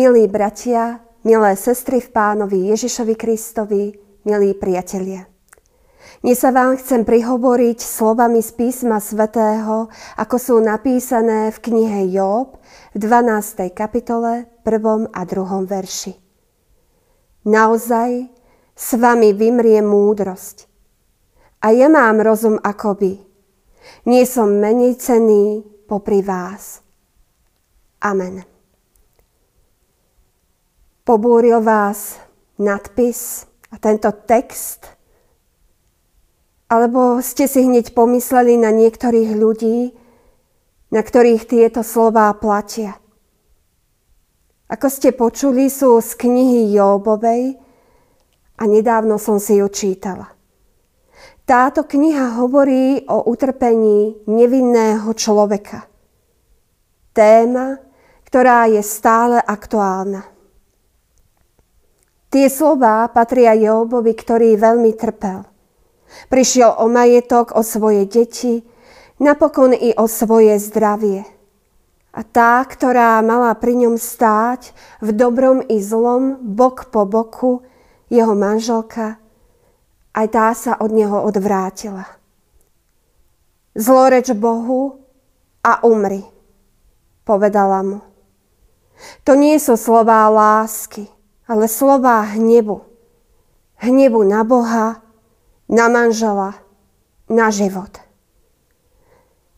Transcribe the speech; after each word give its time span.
Milí 0.00 0.32
bratia, 0.32 1.04
milé 1.28 1.52
sestry 1.60 2.00
v 2.00 2.08
pánovi 2.08 2.72
Ježišovi 2.72 3.20
Kristovi, 3.20 3.92
milí 4.24 4.56
priatelia. 4.56 5.28
Dnes 6.24 6.40
sa 6.40 6.56
vám 6.56 6.80
chcem 6.80 7.04
prihovoriť 7.04 7.84
slovami 7.84 8.40
z 8.40 8.48
písma 8.56 8.96
svätého, 8.96 9.92
ako 10.16 10.36
sú 10.40 10.56
napísané 10.56 11.52
v 11.52 11.58
knihe 11.60 12.16
Job 12.16 12.56
v 12.96 12.98
12. 13.04 13.76
kapitole, 13.76 14.48
1. 14.64 15.12
a 15.12 15.20
2. 15.20 15.68
verši. 15.68 16.16
Naozaj 17.44 18.10
s 18.72 18.88
vami 18.96 19.36
vymrie 19.36 19.84
múdrosť. 19.84 20.64
A 21.60 21.76
ja 21.76 21.92
mám 21.92 22.24
rozum 22.24 22.56
akoby. 22.56 23.20
Nie 24.08 24.24
som 24.24 24.64
menej 24.64 24.96
cený 24.96 25.60
popri 25.84 26.24
vás. 26.24 26.80
Amen. 28.00 28.49
Pobúril 31.10 31.58
vás 31.58 32.22
nadpis 32.54 33.42
a 33.74 33.82
tento 33.82 34.14
text? 34.30 34.94
Alebo 36.70 37.18
ste 37.18 37.50
si 37.50 37.66
hneď 37.66 37.98
pomysleli 37.98 38.54
na 38.54 38.70
niektorých 38.70 39.34
ľudí, 39.34 39.90
na 40.94 41.02
ktorých 41.02 41.50
tieto 41.50 41.82
slová 41.82 42.30
platia? 42.38 42.94
Ako 44.70 44.86
ste 44.86 45.10
počuli, 45.10 45.66
sú 45.66 45.98
z 45.98 46.14
knihy 46.14 46.78
Jóbovej 46.78 47.58
a 48.54 48.62
nedávno 48.70 49.18
som 49.18 49.42
si 49.42 49.58
ju 49.58 49.66
čítala. 49.66 50.30
Táto 51.42 51.90
kniha 51.90 52.38
hovorí 52.38 53.02
o 53.10 53.26
utrpení 53.26 54.30
nevinného 54.30 55.10
človeka. 55.18 55.90
Téma, 57.10 57.82
ktorá 58.30 58.70
je 58.70 58.78
stále 58.86 59.42
aktuálna. 59.42 60.29
Tie 62.30 62.46
slová 62.46 63.10
patria 63.10 63.58
Jobovi, 63.58 64.14
ktorý 64.14 64.54
veľmi 64.54 64.94
trpel. 64.94 65.42
Prišiel 66.30 66.78
o 66.78 66.86
majetok, 66.86 67.58
o 67.58 67.66
svoje 67.66 68.06
deti, 68.06 68.62
napokon 69.18 69.74
i 69.74 69.90
o 69.98 70.06
svoje 70.06 70.54
zdravie. 70.62 71.26
A 72.14 72.22
tá, 72.22 72.62
ktorá 72.62 73.18
mala 73.22 73.50
pri 73.58 73.82
ňom 73.82 73.98
stáť 73.98 74.70
v 75.02 75.10
dobrom 75.10 75.58
i 75.58 75.82
zlom, 75.82 76.38
bok 76.38 76.94
po 76.94 77.02
boku, 77.02 77.66
jeho 78.10 78.34
manželka, 78.38 79.18
aj 80.14 80.26
tá 80.30 80.54
sa 80.54 80.78
od 80.78 80.90
neho 80.94 81.26
odvrátila. 81.26 82.06
Zloreč 83.74 84.34
Bohu 84.38 85.02
a 85.66 85.82
umri, 85.82 86.22
povedala 87.26 87.82
mu. 87.82 87.98
To 89.26 89.34
nie 89.34 89.58
sú 89.62 89.74
slová 89.74 90.26
lásky, 90.30 91.10
ale 91.50 91.66
slová 91.66 92.22
hnebu. 92.38 92.86
Hnebu 93.82 94.22
na 94.22 94.46
Boha, 94.46 95.02
na 95.66 95.90
manžela, 95.90 96.54
na 97.26 97.50
život. 97.50 97.90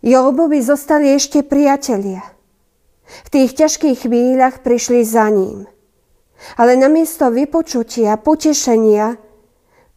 Jobovi 0.01 0.65
zostali 0.65 1.13
ešte 1.13 1.45
priatelia. 1.45 2.25
V 3.05 3.29
tých 3.29 3.53
ťažkých 3.53 4.09
chvíľach 4.09 4.65
prišli 4.65 5.05
za 5.05 5.29
ním. 5.29 5.69
Ale 6.57 6.81
namiesto 6.81 7.29
vypočutia, 7.29 8.17
potešenia, 8.17 9.21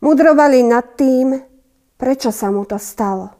mudrovali 0.03 0.67
nad 0.67 0.99
tým, 0.99 1.39
prečo 1.95 2.29
sa 2.35 2.51
mu 2.51 2.67
to 2.67 2.75
stalo. 2.75 3.31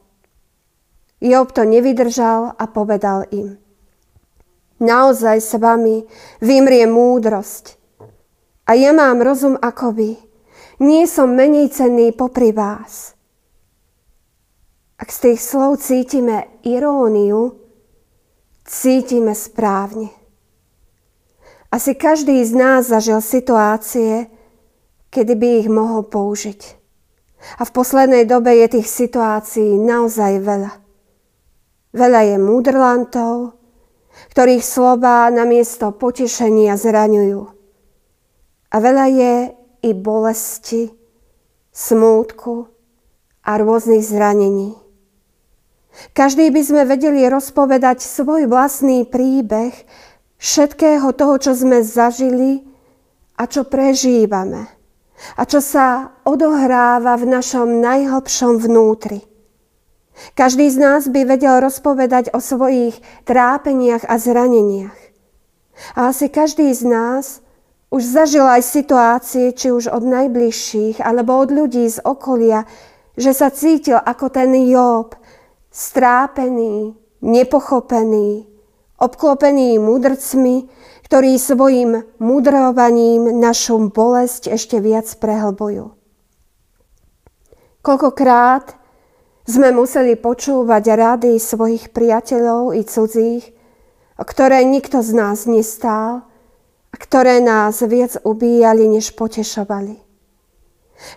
Job 1.19 1.51
to 1.51 1.67
nevydržal 1.67 2.55
a 2.55 2.63
povedal 2.71 3.27
im– 3.35 3.59
Naozaj 4.75 5.37
s 5.39 5.55
vami 5.55 6.03
vymrie 6.43 6.83
múdrosť. 6.83 7.84
A 8.65 8.73
ja 8.73 8.91
mám 8.97 9.21
rozum 9.21 9.53
ako 9.61 9.93
vy. 9.93 10.11
Nie 10.81 11.05
som 11.05 11.37
menej 11.37 11.69
cenný 11.69 12.11
popri 12.11 12.49
vás. 12.49 13.13
Ak 14.97 15.13
z 15.13 15.31
tých 15.31 15.39
slov 15.45 15.79
cítime 15.79 16.49
iróniu, 16.65 17.61
cítime 18.65 19.37
správne. 19.37 20.09
Asi 21.69 21.93
každý 21.93 22.41
z 22.41 22.55
nás 22.55 22.87
zažil 22.89 23.21
situácie, 23.21 24.31
kedy 25.13 25.33
by 25.35 25.49
ich 25.63 25.69
mohol 25.69 26.07
použiť. 26.07 26.61
A 27.59 27.67
v 27.67 27.71
poslednej 27.75 28.25
dobe 28.25 28.55
je 28.55 28.79
tých 28.79 28.87
situácií 28.89 29.77
naozaj 29.77 30.41
veľa. 30.41 30.71
Veľa 31.95 32.21
je 32.33 32.37
múdrlantov, 32.41 33.35
ktorých 34.35 34.63
slova 34.63 35.31
namiesto 35.31 35.95
potešenia 35.95 36.75
zraňujú. 36.75 37.54
A 38.75 38.83
veľa 38.83 39.05
je 39.07 39.35
i 39.87 39.91
bolesti, 39.95 40.91
smútku 41.71 42.67
a 43.47 43.55
rôznych 43.55 44.03
zranení. 44.03 44.75
Každý 46.11 46.51
by 46.51 46.61
sme 46.61 46.83
vedeli 46.83 47.23
rozpovedať 47.23 48.03
svoj 48.03 48.51
vlastný 48.51 49.07
príbeh 49.07 49.71
všetkého 50.35 51.07
toho, 51.15 51.39
čo 51.39 51.55
sme 51.55 51.79
zažili 51.87 52.67
a 53.39 53.47
čo 53.47 53.63
prežívame 53.63 54.67
a 55.39 55.47
čo 55.47 55.63
sa 55.63 56.11
odohráva 56.27 57.15
v 57.15 57.31
našom 57.31 57.79
najhlbšom 57.79 58.59
vnútri. 58.59 59.23
Každý 60.35 60.67
z 60.67 60.77
nás 60.79 61.07
by 61.07 61.27
vedel 61.27 61.63
rozpovedať 61.63 62.35
o 62.35 62.39
svojich 62.43 62.99
trápeniach 63.23 64.03
a 64.07 64.15
zraneniach. 64.19 64.99
A 65.95 66.11
asi 66.11 66.31
každý 66.31 66.71
z 66.71 66.87
nás 66.87 67.43
už 67.95 68.03
zažil 68.03 68.43
aj 68.43 68.59
situácie, 68.59 69.55
či 69.55 69.71
už 69.71 69.87
od 69.87 70.03
najbližších, 70.03 70.99
alebo 70.99 71.39
od 71.39 71.47
ľudí 71.55 71.87
z 71.87 72.03
okolia, 72.03 72.67
že 73.15 73.31
sa 73.31 73.47
cítil 73.47 73.95
ako 73.95 74.27
ten 74.27 74.51
Job, 74.67 75.15
strápený, 75.71 76.91
nepochopený, 77.23 78.51
obklopený 78.99 79.79
mudrcmi, 79.79 80.67
ktorí 81.07 81.39
svojim 81.39 82.03
mudrovaním 82.19 83.39
našu 83.39 83.79
bolesť 83.87 84.51
ešte 84.51 84.83
viac 84.83 85.07
prehlbujú. 85.15 85.95
Koľkokrát 87.79 88.75
sme 89.47 89.71
museli 89.71 90.19
počúvať 90.19 90.83
rady 90.83 91.31
svojich 91.39 91.95
priateľov 91.95 92.75
i 92.75 92.83
cudzích, 92.83 93.55
ktoré 94.19 94.67
nikto 94.67 94.99
z 94.99 95.11
nás 95.15 95.47
nestál 95.47 96.34
ktoré 96.95 97.43
nás 97.43 97.83
viac 97.83 98.17
ubíjali, 98.23 98.87
než 98.87 99.13
potešovali. 99.13 100.05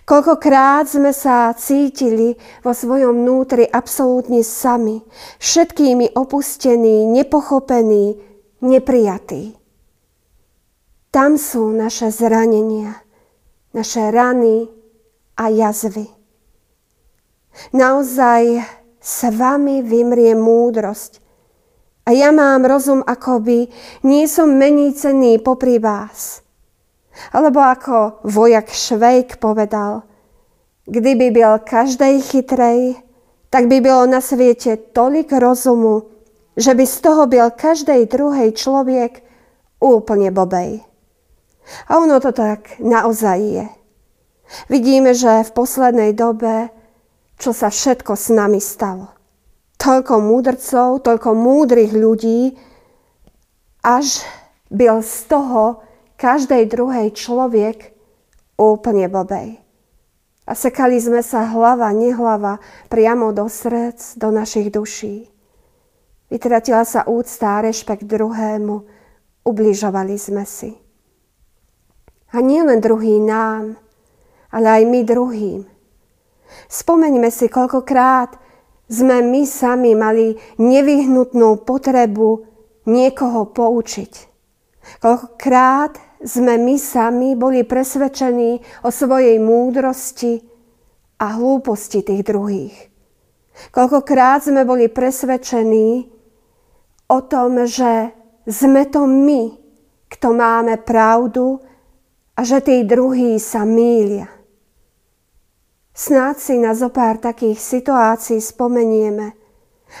Koľkokrát 0.03 0.91
sme 0.91 1.15
sa 1.15 1.55
cítili 1.55 2.35
vo 2.61 2.75
svojom 2.75 3.23
vnútri 3.23 3.63
absolútne 3.63 4.43
sami, 4.43 4.99
všetkými 5.39 6.19
opustení, 6.19 7.07
nepochopení, 7.07 8.19
neprijatí. 8.59 9.55
Tam 11.09 11.39
sú 11.39 11.73
naše 11.73 12.11
zranenia, 12.11 13.01
naše 13.73 14.11
rany 14.11 14.69
a 15.39 15.47
jazvy. 15.49 16.05
Naozaj 17.73 18.61
s 18.99 19.19
vami 19.31 19.81
vymrie 19.81 20.35
múdrosť. 20.35 21.23
A 22.09 22.17
ja 22.17 22.33
mám 22.33 22.65
rozum 22.65 23.05
akoby, 23.05 23.69
nie 24.01 24.25
som 24.25 24.57
menej 24.57 24.97
cenný 24.97 25.37
popri 25.37 25.77
vás. 25.77 26.41
Alebo 27.29 27.61
ako 27.61 28.25
vojak 28.25 28.73
Švejk 28.73 29.37
povedal, 29.37 30.01
kdyby 30.89 31.29
byl 31.31 31.61
každej 31.61 32.21
chytrej, 32.21 32.97
tak 33.53 33.69
by 33.69 33.77
bylo 33.81 34.09
na 34.09 34.21
svete 34.21 34.89
tolik 34.89 35.29
rozumu, 35.29 36.09
že 36.57 36.73
by 36.73 36.85
z 36.87 36.97
toho 36.97 37.29
byl 37.29 37.53
každej 37.53 38.09
druhej 38.09 38.57
človek 38.57 39.21
úplne 39.77 40.33
bobej. 40.33 40.81
A 41.85 42.01
ono 42.01 42.17
to 42.17 42.33
tak 42.33 42.81
naozaj 42.81 43.37
je. 43.37 43.67
Vidíme, 44.65 45.13
že 45.13 45.45
v 45.45 45.51
poslednej 45.53 46.17
dobe 46.17 46.73
čo 47.39 47.55
sa 47.55 47.71
všetko 47.71 48.19
s 48.19 48.27
nami 48.35 48.59
stalo. 48.59 49.18
Toľko 49.79 50.15
múdrcov, 50.19 50.99
toľko 51.07 51.29
múdrych 51.33 51.95
ľudí, 51.95 52.59
až 53.79 54.27
byl 54.67 54.99
z 54.99 55.15
toho 55.31 55.79
každej 56.19 56.67
druhej 56.67 57.15
človek 57.15 57.95
úplne 58.59 59.07
blbej. 59.07 59.63
A 60.43 60.51
sekali 60.51 60.99
sme 60.99 61.23
sa 61.23 61.47
hlava, 61.47 61.95
nehlava 61.95 62.59
priamo 62.91 63.31
do 63.31 63.47
srdc, 63.47 64.19
do 64.19 64.33
našich 64.35 64.67
duší. 64.67 65.31
Vytratila 66.27 66.83
sa 66.83 67.07
úcta 67.07 67.57
a 67.57 67.63
rešpekt 67.63 68.03
druhému, 68.03 68.83
ubližovali 69.47 70.19
sme 70.19 70.43
si. 70.43 70.75
A 72.35 72.43
nie 72.43 72.61
len 72.61 72.83
druhý 72.83 73.17
nám, 73.17 73.79
ale 74.53 74.81
aj 74.81 74.83
my 74.85 74.99
druhým. 75.05 75.61
Spomeňme 76.69 77.29
si, 77.33 77.49
koľkokrát 77.49 78.48
sme 78.89 79.21
my 79.21 79.45
sami 79.45 79.93
mali 79.93 80.33
nevyhnutnú 80.57 81.61
potrebu 81.61 82.43
niekoho 82.89 83.53
poučiť. 83.53 84.13
Koľkokrát 84.97 86.01
sme 86.25 86.57
my 86.57 86.75
sami 86.81 87.37
boli 87.37 87.61
presvedčení 87.61 88.83
o 88.83 88.89
svojej 88.89 89.37
múdrosti 89.37 90.41
a 91.21 91.37
hlúposti 91.37 92.01
tých 92.01 92.25
druhých. 92.25 92.75
Koľkokrát 93.69 94.41
sme 94.41 94.65
boli 94.65 94.89
presvedčení 94.89 96.09
o 97.11 97.19
tom, 97.27 97.67
že 97.69 98.09
sme 98.49 98.87
to 98.89 99.05
my, 99.05 99.53
kto 100.09 100.27
máme 100.33 100.81
pravdu 100.81 101.61
a 102.33 102.41
že 102.41 102.63
tí 102.63 102.87
druhí 102.87 103.37
sa 103.37 103.67
mýlia. 103.67 104.38
Snáď 105.99 106.35
si 106.39 106.55
na 106.55 106.71
zopár 106.71 107.19
takých 107.19 107.59
situácií 107.59 108.39
spomenieme 108.39 109.35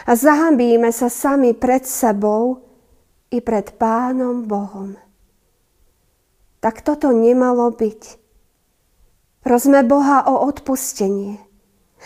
a 0.07 0.15
zahambíme 0.15 0.95
sa 0.95 1.11
sami 1.11 1.51
pred 1.51 1.83
sebou 1.83 2.63
i 3.27 3.43
pred 3.43 3.75
Pánom 3.75 4.47
Bohom. 4.47 4.95
Tak 6.63 6.87
toto 6.87 7.11
nemalo 7.11 7.75
byť. 7.75 8.15
Prosme 9.43 9.83
Boha 9.83 10.23
o 10.23 10.47
odpustenie. 10.47 11.35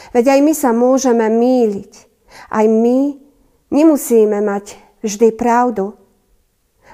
Veď 0.10 0.26
aj 0.26 0.40
my 0.42 0.54
sa 0.58 0.74
môžeme 0.74 1.30
míliť. 1.30 1.94
Aj 2.50 2.66
my 2.66 3.14
nemusíme 3.70 4.42
mať 4.42 4.74
vždy 5.06 5.38
pravdu. 5.38 5.94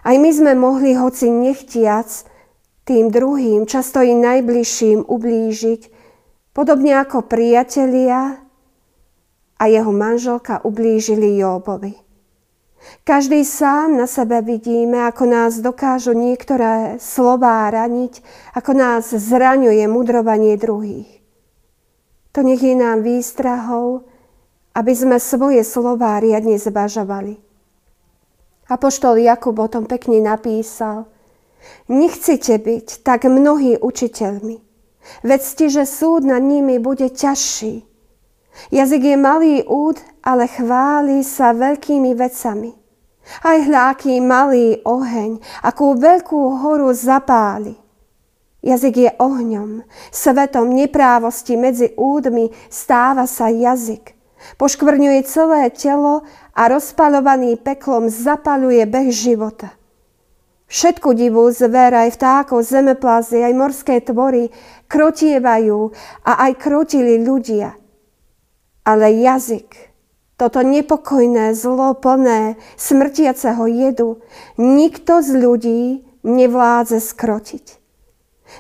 Aj 0.04 0.20
my 0.20 0.32
sme 0.36 0.52
mohli, 0.52 1.00
hoci 1.00 1.32
nechtiac, 1.32 2.28
tým 2.84 3.08
druhým, 3.08 3.64
často 3.64 4.04
i 4.04 4.12
najbližším 4.12 5.08
ublížiť, 5.08 5.99
Podobne 6.60 6.92
ako 6.92 7.24
priatelia 7.24 8.36
a 9.56 9.64
jeho 9.64 9.96
manželka 9.96 10.60
ublížili 10.68 11.40
Jóbovi. 11.40 11.96
Každý 13.08 13.48
sám 13.48 13.96
na 13.96 14.04
sebe 14.04 14.44
vidíme, 14.44 15.08
ako 15.08 15.24
nás 15.24 15.64
dokážu 15.64 16.12
niektoré 16.12 17.00
slová 17.00 17.72
raniť, 17.72 18.20
ako 18.60 18.76
nás 18.76 19.08
zraňuje 19.08 19.88
mudrovanie 19.88 20.60
druhých. 20.60 21.08
To 22.36 22.44
nech 22.44 22.60
je 22.60 22.76
nám 22.76 23.08
výstrahou, 23.08 24.04
aby 24.76 24.92
sme 24.92 25.16
svoje 25.16 25.64
slová 25.64 26.20
riadne 26.20 26.60
zvažovali. 26.60 27.40
Apoštol 28.68 29.16
Jakub 29.24 29.56
o 29.56 29.72
tom 29.72 29.88
pekne 29.88 30.20
napísal. 30.20 31.08
Nechcete 31.88 32.60
byť 32.60 33.00
tak 33.08 33.32
mnohí 33.32 33.80
učiteľmi, 33.80 34.69
Vedzte, 35.24 35.70
že 35.70 35.84
súd 35.88 36.28
nad 36.28 36.44
nimi 36.44 36.80
bude 36.80 37.10
ťažší. 37.10 37.84
Jazyk 38.72 39.04
je 39.04 39.18
malý 39.18 39.56
úd, 39.64 39.98
ale 40.24 40.48
chváli 40.48 41.24
sa 41.24 41.56
veľkými 41.56 42.12
vecami. 42.14 42.76
Aj 43.46 43.58
hľaký 43.62 44.20
malý 44.20 44.82
oheň, 44.84 45.40
akú 45.64 45.96
veľkú 45.96 46.60
horu 46.60 46.92
zapáli. 46.92 47.78
Jazyk 48.60 48.96
je 48.98 49.12
ohňom, 49.16 49.88
svetom 50.12 50.68
neprávosti 50.76 51.56
medzi 51.56 51.96
údmi 51.96 52.52
stáva 52.68 53.24
sa 53.24 53.48
jazyk. 53.48 54.20
Poškvrňuje 54.60 55.24
celé 55.24 55.72
telo 55.72 56.28
a 56.52 56.62
rozpalovaný 56.68 57.56
peklom 57.56 58.12
zapaluje 58.12 58.84
beh 58.84 59.10
života. 59.16 59.79
Všetku 60.70 61.18
divú 61.18 61.50
zver, 61.50 61.98
aj 61.98 62.14
vtákov, 62.14 62.62
zemeplázy, 62.62 63.42
aj 63.42 63.54
morské 63.58 64.06
tvory 64.06 64.54
krotievajú 64.86 65.90
a 66.22 66.46
aj 66.46 66.52
krotili 66.62 67.18
ľudia. 67.26 67.74
Ale 68.86 69.10
jazyk, 69.18 69.66
toto 70.38 70.62
nepokojné, 70.62 71.58
zlo 71.58 71.98
plné, 71.98 72.62
smrtiaceho 72.78 73.66
jedu, 73.66 74.22
nikto 74.62 75.26
z 75.26 75.30
ľudí 75.42 75.82
nevládze 76.22 77.02
skrotiť. 77.02 77.66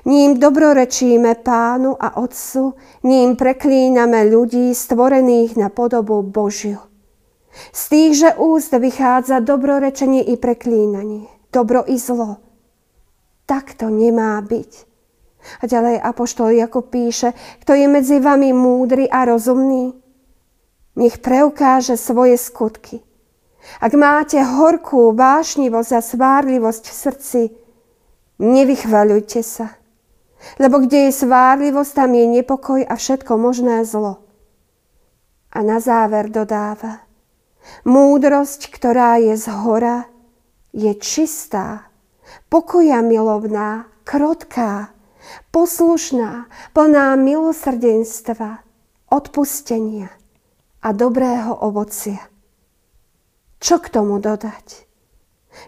Ním 0.09 0.41
dobrorečíme 0.41 1.45
pánu 1.45 1.93
a 1.93 2.17
otcu, 2.17 2.73
ním 3.05 3.37
preklíname 3.37 4.25
ľudí 4.25 4.73
stvorených 4.73 5.61
na 5.61 5.69
podobu 5.69 6.25
Božiu. 6.25 6.81
Z 7.69 7.81
týchže 7.89 8.29
úst 8.37 8.73
vychádza 8.73 9.45
dobrorečenie 9.45 10.25
i 10.25 10.37
preklínanie 10.37 11.38
dobro 11.51 11.83
i 11.87 11.97
zlo. 11.97 12.37
Tak 13.45 13.73
to 13.73 13.89
nemá 13.89 14.41
byť. 14.41 14.89
A 15.61 15.63
ďalej 15.65 16.03
Apoštol 16.03 16.51
Jakub 16.59 16.91
píše, 16.91 17.31
kto 17.63 17.73
je 17.73 17.87
medzi 17.87 18.19
vami 18.19 18.51
múdry 18.51 19.07
a 19.07 19.23
rozumný, 19.23 19.95
nech 20.99 21.23
preukáže 21.23 21.95
svoje 21.95 22.35
skutky. 22.35 22.99
Ak 23.79 23.95
máte 23.95 24.39
horkú 24.43 25.15
vášnivosť 25.15 25.91
a 25.95 26.01
svárlivosť 26.03 26.83
v 26.89 26.95
srdci, 26.95 27.41
nevychvaľujte 28.39 29.41
sa. 29.43 29.79
Lebo 30.59 30.83
kde 30.83 31.07
je 31.07 31.19
svárlivosť, 31.23 31.91
tam 31.95 32.11
je 32.15 32.25
nepokoj 32.27 32.81
a 32.83 32.93
všetko 32.95 33.31
možné 33.39 33.83
zlo. 33.83 34.23
A 35.51 35.63
na 35.63 35.79
záver 35.79 36.31
dodáva, 36.31 37.03
múdrosť, 37.83 38.71
ktorá 38.71 39.19
je 39.19 39.35
z 39.35 39.47
hora, 39.51 40.08
je 40.73 40.93
čistá, 40.97 41.89
pokoja 42.49 43.01
milovná, 43.01 43.89
krotká, 44.03 44.93
poslušná, 45.51 46.49
plná 46.73 47.15
milosrdenstva, 47.17 48.65
odpustenia 49.09 50.09
a 50.81 50.89
dobrého 50.93 51.53
ovocia. 51.65 52.21
Čo 53.59 53.83
k 53.83 53.91
tomu 53.91 54.23
dodať? 54.23 54.87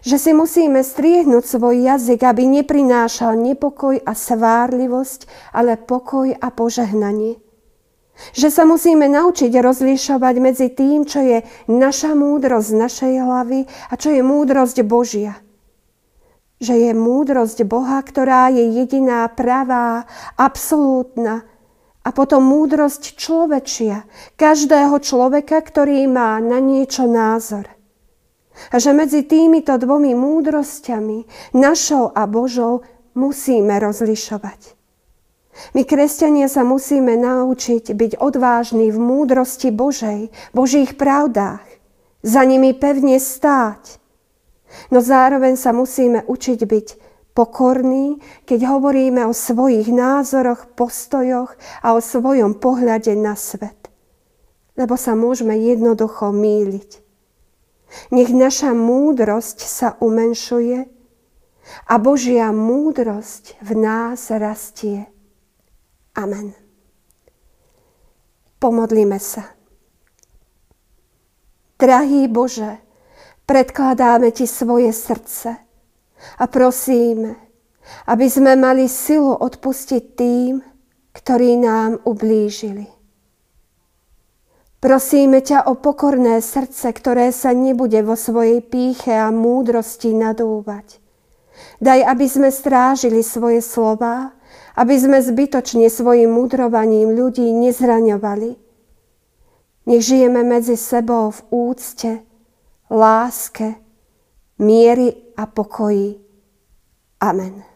Že 0.06 0.16
si 0.16 0.32
musíme 0.32 0.80
striehnúť 0.80 1.44
svoj 1.44 1.84
jazyk, 1.84 2.24
aby 2.24 2.48
neprinášal 2.48 3.36
nepokoj 3.36 4.00
a 4.00 4.12
svárlivosť, 4.16 5.28
ale 5.52 5.76
pokoj 5.76 6.32
a 6.32 6.48
požehnanie. 6.48 7.36
Že 8.32 8.48
sa 8.52 8.62
musíme 8.68 9.08
naučiť 9.08 9.50
rozlišovať 9.50 10.34
medzi 10.38 10.68
tým, 10.70 11.08
čo 11.08 11.20
je 11.24 11.38
naša 11.66 12.12
múdrosť 12.12 12.68
z 12.68 12.76
našej 12.76 13.14
hlavy 13.24 13.60
a 13.66 13.94
čo 13.96 14.12
je 14.12 14.22
múdrosť 14.22 14.78
Božia. 14.84 15.40
Že 16.62 16.74
je 16.88 16.92
múdrosť 16.94 17.58
Boha, 17.66 17.98
ktorá 18.04 18.52
je 18.52 18.78
jediná, 18.78 19.26
pravá, 19.32 20.06
absolútna. 20.38 21.42
A 22.02 22.10
potom 22.10 22.42
múdrosť 22.42 23.14
človečia, 23.14 24.06
každého 24.34 24.98
človeka, 24.98 25.62
ktorý 25.62 26.06
má 26.10 26.38
na 26.42 26.58
niečo 26.58 27.06
názor. 27.06 27.70
A 28.70 28.76
že 28.76 28.92
medzi 28.92 29.24
týmito 29.24 29.74
dvomi 29.78 30.12
múdrosťami, 30.12 31.24
našou 31.56 32.12
a 32.12 32.26
Božou, 32.28 32.84
musíme 33.14 33.78
rozlišovať. 33.80 34.71
My, 35.70 35.86
kresťania, 35.86 36.50
sa 36.50 36.66
musíme 36.66 37.14
naučiť 37.14 37.94
byť 37.94 38.12
odvážni 38.18 38.90
v 38.90 38.98
múdrosti 38.98 39.70
Božej, 39.70 40.34
Božích 40.50 40.98
pravdách, 40.98 41.62
za 42.22 42.42
nimi 42.46 42.74
pevne 42.74 43.18
stáť. 43.18 43.98
No 44.90 45.02
zároveň 45.02 45.58
sa 45.58 45.74
musíme 45.74 46.24
učiť 46.26 46.60
byť 46.64 46.88
pokorní, 47.34 48.20
keď 48.44 48.60
hovoríme 48.68 49.26
o 49.26 49.34
svojich 49.34 49.88
názoroch, 49.90 50.72
postojoch 50.72 51.56
a 51.82 51.96
o 51.96 52.00
svojom 52.00 52.56
pohľade 52.56 53.12
na 53.16 53.36
svet. 53.36 53.90
Lebo 54.76 54.96
sa 54.96 55.12
môžeme 55.12 55.56
jednoducho 55.58 56.32
míliť. 56.32 56.90
Nech 58.08 58.32
naša 58.32 58.72
múdrosť 58.72 59.58
sa 59.60 60.00
umenšuje 60.00 60.88
a 61.88 61.94
Božia 62.00 62.48
múdrosť 62.48 63.60
v 63.60 63.70
nás 63.76 64.32
rastie. 64.32 65.12
Amen. 66.12 66.52
Pomodlíme 68.60 69.16
sa. 69.16 69.56
Drahý 71.80 72.30
Bože, 72.30 72.78
predkladáme 73.48 74.30
Ti 74.30 74.46
svoje 74.46 74.94
srdce 74.94 75.50
a 76.38 76.44
prosíme, 76.46 77.34
aby 78.06 78.26
sme 78.30 78.54
mali 78.54 78.86
silu 78.86 79.34
odpustiť 79.34 80.02
tým, 80.14 80.62
ktorí 81.10 81.58
nám 81.58 81.98
ublížili. 82.06 82.86
Prosíme 84.82 85.42
ťa 85.42 85.70
o 85.70 85.78
pokorné 85.78 86.42
srdce, 86.42 86.90
ktoré 86.90 87.30
sa 87.30 87.54
nebude 87.54 88.02
vo 88.02 88.18
svojej 88.18 88.58
píche 88.62 89.14
a 89.14 89.30
múdrosti 89.30 90.10
nadúvať. 90.10 90.98
Daj, 91.78 92.02
aby 92.02 92.26
sme 92.26 92.50
strážili 92.50 93.22
svoje 93.22 93.62
slova 93.62 94.34
aby 94.76 94.94
sme 94.96 95.18
zbytočne 95.20 95.88
svojim 95.88 96.32
mudrovaním 96.32 97.12
ľudí 97.12 97.48
nezraňovali. 97.52 98.50
Nech 99.82 100.02
žijeme 100.02 100.46
medzi 100.46 100.78
sebou 100.78 101.34
v 101.34 101.40
úcte, 101.50 102.22
láske, 102.86 103.74
miery 104.62 105.34
a 105.34 105.44
pokoji. 105.50 106.22
Amen. 107.18 107.71